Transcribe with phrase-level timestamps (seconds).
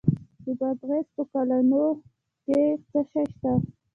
[0.43, 1.85] د بادغیس په قلعه نو
[2.43, 2.59] کې
[2.89, 3.53] څه شی شته؟